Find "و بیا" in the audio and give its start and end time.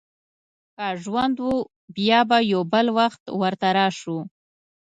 1.47-2.19